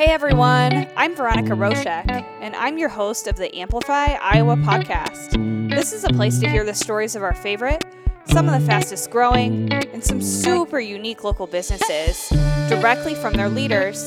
[0.00, 2.08] Hey everyone, I'm Veronica Roshek,
[2.40, 5.68] and I'm your host of the Amplify Iowa podcast.
[5.68, 7.84] This is a place to hear the stories of our favorite,
[8.24, 12.30] some of the fastest growing, and some super unique local businesses
[12.70, 14.06] directly from their leaders.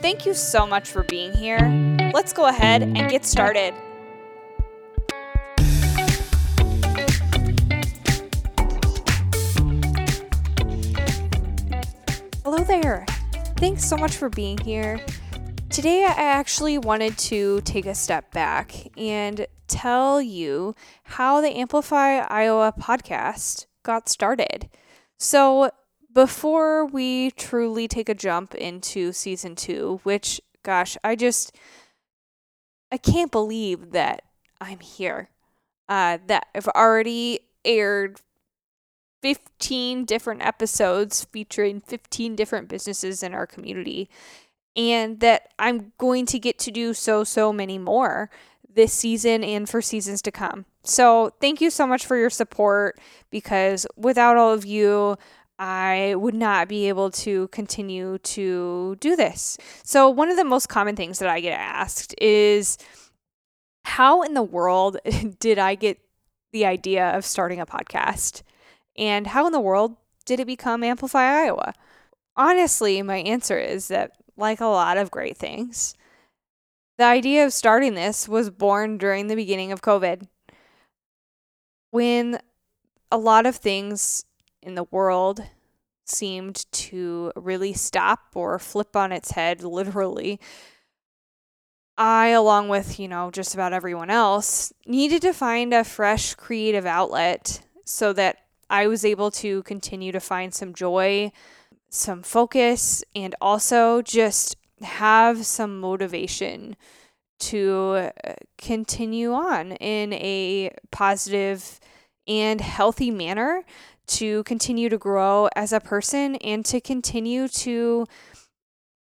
[0.00, 1.60] Thank you so much for being here.
[2.14, 3.74] Let's go ahead and get started.
[12.42, 13.04] Hello there.
[13.58, 15.04] Thanks so much for being here.
[15.68, 22.18] Today, I actually wanted to take a step back and tell you how the Amplify
[22.18, 24.70] Iowa podcast got started.
[25.16, 25.72] So,
[26.14, 31.50] before we truly take a jump into season two, which, gosh, I just,
[32.92, 34.22] I can't believe that
[34.60, 35.30] I'm here.
[35.88, 38.20] Uh, that I've already aired
[39.22, 44.08] 15 different episodes featuring 15 different businesses in our community
[44.76, 48.30] and that I'm going to get to do so, so many more
[48.72, 50.64] this season and for seasons to come.
[50.84, 52.98] So, thank you so much for your support
[53.30, 55.16] because without all of you,
[55.58, 59.58] I would not be able to continue to do this.
[59.82, 62.78] So, one of the most common things that I get asked is
[63.84, 64.98] how in the world
[65.40, 65.98] did I get
[66.52, 68.42] the idea of starting a podcast?
[68.98, 69.96] And how in the world
[70.26, 71.72] did it become Amplify Iowa?
[72.36, 75.94] Honestly, my answer is that, like a lot of great things,
[76.98, 80.26] the idea of starting this was born during the beginning of COVID.
[81.90, 82.40] When
[83.10, 84.24] a lot of things
[84.62, 85.42] in the world
[86.04, 90.40] seemed to really stop or flip on its head, literally,
[91.96, 96.86] I, along with, you know, just about everyone else, needed to find a fresh creative
[96.86, 98.38] outlet so that
[98.70, 101.32] I was able to continue to find some joy,
[101.88, 106.76] some focus, and also just have some motivation
[107.38, 111.80] to uh, continue on in a positive
[112.26, 113.64] and healthy manner
[114.06, 118.06] to continue to grow as a person and to continue to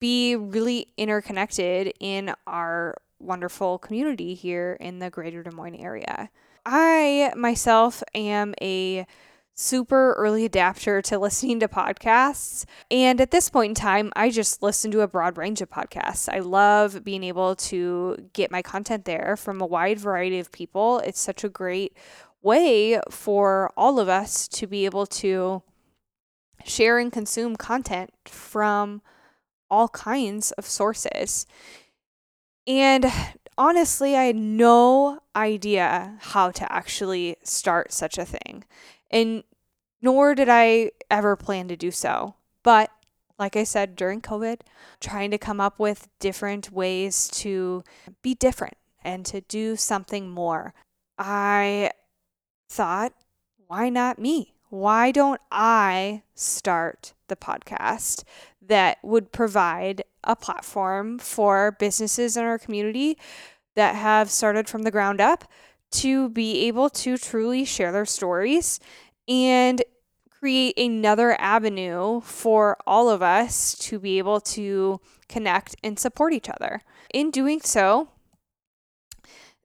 [0.01, 6.29] be really interconnected in our wonderful community here in the greater Des Moines area.
[6.65, 9.07] I myself am a
[9.57, 12.67] super early adapter to listening to podcasts.
[12.91, 16.29] And at this point in time, I just listen to a broad range of podcasts.
[16.33, 20.99] I love being able to get my content there from a wide variety of people.
[21.01, 21.97] It's such a great
[22.43, 25.63] way for all of us to be able to
[26.65, 29.01] share and consume content from
[29.71, 31.47] all kinds of sources.
[32.67, 33.07] And
[33.57, 38.65] honestly, I had no idea how to actually start such a thing
[39.11, 39.45] and
[40.03, 42.35] nor did I ever plan to do so.
[42.63, 42.91] But
[43.39, 44.61] like I said during COVID,
[45.01, 47.85] trying to come up with different ways to
[48.23, 50.75] be different and to do something more.
[51.19, 51.91] I
[52.69, 53.13] thought,
[53.67, 54.55] why not me?
[54.69, 58.25] Why don't I start the podcast
[58.61, 63.17] that would provide a platform for businesses in our community
[63.77, 65.45] that have started from the ground up
[65.93, 68.81] to be able to truly share their stories
[69.29, 69.83] and
[70.31, 76.49] create another avenue for all of us to be able to connect and support each
[76.49, 76.81] other.
[77.13, 78.09] In doing so,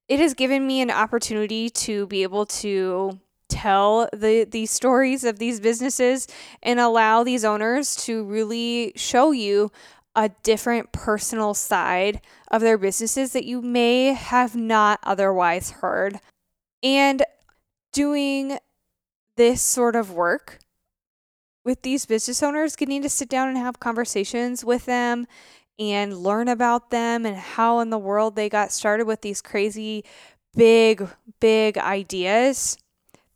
[0.08, 5.38] it has given me an opportunity to be able to tell the these stories of
[5.38, 6.28] these businesses
[6.64, 9.70] and allow these owners to really show you
[10.16, 16.20] a different personal side of their businesses that you may have not otherwise heard.
[16.84, 17.24] And
[17.94, 18.58] doing
[19.38, 20.60] this sort of work
[21.64, 25.28] with these business owners, getting to sit down and have conversations with them
[25.78, 30.04] and learn about them and how in the world they got started with these crazy,
[30.56, 31.08] big,
[31.40, 32.78] big ideas.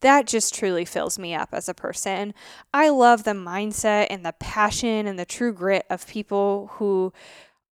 [0.06, 2.36] That just truly fills me up as a person.
[2.72, 7.12] I love the mindset and the passion and the true grit of people who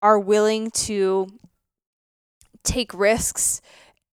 [0.01, 1.29] are willing to
[2.65, 3.61] take risks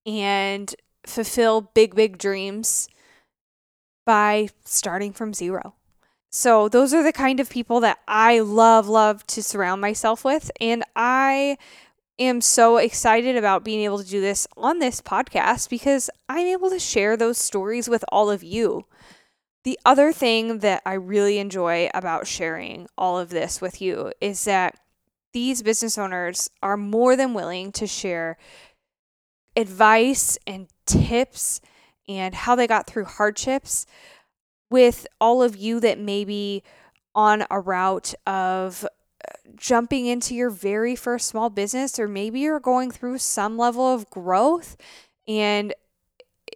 [0.06, 0.76] and
[1.06, 2.90] fulfill big, big dreams
[4.06, 5.76] by starting from zero.
[6.30, 10.52] So, those are the kind of people that I love, love to surround myself with.
[10.60, 11.58] And I
[12.20, 16.70] am so excited about being able to do this on this podcast because I'm able
[16.70, 18.86] to share those stories with all of you.
[19.64, 24.46] The other thing that I really enjoy about sharing all of this with you is
[24.46, 24.80] that
[25.34, 28.38] these business owners are more than willing to share
[29.56, 31.62] advice and tips
[32.08, 33.86] and how they got through hardships
[34.70, 36.64] with all of you that may be
[37.14, 38.86] on a route of
[39.56, 44.10] jumping into your very first small business, or maybe you're going through some level of
[44.10, 44.78] growth
[45.28, 45.74] and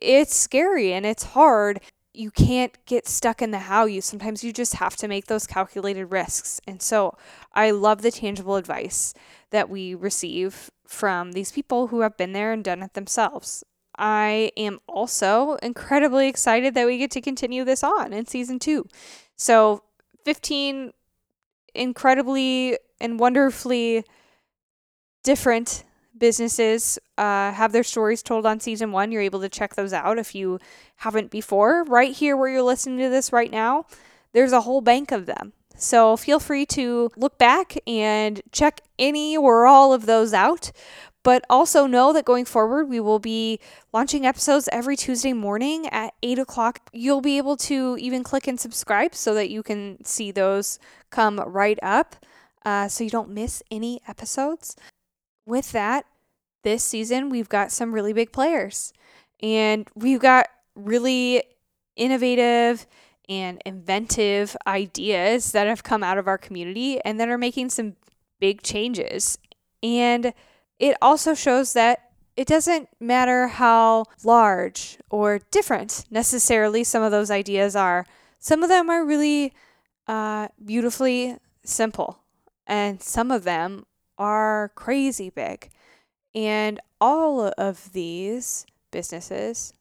[0.02, 1.80] it's scary and it's hard.
[2.14, 4.02] You can't get stuck in the how you.
[4.02, 6.62] Sometimes you just have to make those calculated risks.
[6.68, 7.18] And so
[7.54, 9.14] I love the tangible advice
[9.50, 13.64] that we receive from these people who have been there and done it themselves.
[13.98, 18.88] I am also incredibly excited that we get to continue this on in season two.
[19.36, 19.84] So,
[20.26, 20.94] 15
[21.76, 24.04] incredibly and wonderfully
[25.24, 25.84] different
[26.18, 29.12] businesses uh, have their stories told on season one.
[29.12, 30.60] You're able to check those out if you
[30.98, 31.84] haven't before.
[31.84, 33.86] Right here, where you're listening to this right now,
[34.34, 35.54] there's a whole bank of them.
[35.76, 40.72] So feel free to look back and check any or all of those out.
[41.24, 43.60] But also know that going forward, we will be
[43.94, 46.90] launching episodes every Tuesday morning at 8 o'clock.
[46.92, 50.80] You'll be able to even click and subscribe so that you can see those
[51.10, 52.18] come right up
[52.66, 54.76] uh, so you don't miss any episodes.
[55.46, 56.06] With that,
[56.64, 58.94] this season, we've got some really big players
[59.42, 61.44] and we've got really
[61.96, 62.88] innovative
[63.30, 67.96] and inventive ideas that have come out of our community and that are making some
[68.40, 69.38] big changes.
[69.82, 70.34] And
[70.80, 77.30] it also shows that it doesn't matter how large or different necessarily some of those
[77.30, 78.06] ideas are.
[78.40, 79.54] Some of them are really
[80.08, 82.20] uh, beautifully simple,
[82.66, 83.86] and some of them
[84.18, 85.70] are crazy big.
[86.34, 89.74] And all of these businesses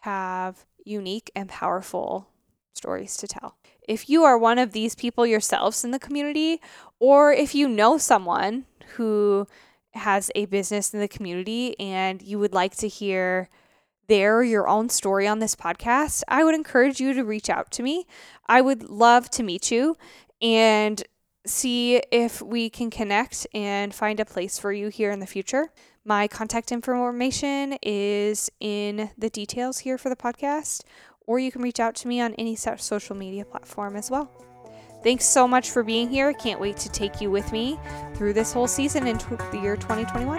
[0.00, 2.28] have unique and powerful
[2.74, 3.56] stories to tell.
[3.86, 6.60] If you are one of these people yourselves in the community,
[6.98, 8.64] or if you know someone
[8.96, 9.46] who
[9.98, 13.48] has a business in the community and you would like to hear
[14.08, 17.82] their your own story on this podcast, I would encourage you to reach out to
[17.82, 18.06] me.
[18.46, 19.96] I would love to meet you
[20.40, 21.02] and
[21.46, 25.68] see if we can connect and find a place for you here in the future.
[26.04, 30.84] My contact information is in the details here for the podcast,
[31.26, 34.47] or you can reach out to me on any social media platform as well.
[35.02, 36.32] Thanks so much for being here.
[36.32, 37.78] Can't wait to take you with me
[38.14, 40.38] through this whole season in the year 2021.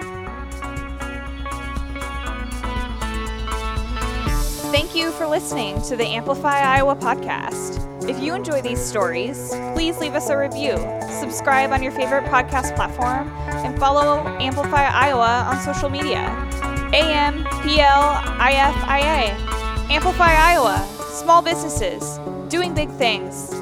[4.70, 7.86] Thank you for listening to the Amplify Iowa podcast.
[8.08, 10.76] If you enjoy these stories, please leave us a review,
[11.20, 16.26] subscribe on your favorite podcast platform, and follow Amplify Iowa on social media.
[16.92, 17.80] AMPLIFIA.
[19.90, 20.86] Amplify Iowa.
[21.12, 22.18] Small businesses
[22.48, 23.59] doing big things.